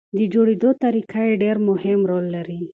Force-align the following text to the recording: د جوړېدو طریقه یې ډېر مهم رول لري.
د 0.17 0.19
جوړېدو 0.33 0.69
طریقه 0.83 1.21
یې 1.27 1.35
ډېر 1.43 1.57
مهم 1.69 1.99
رول 2.09 2.25
لري. 2.35 2.61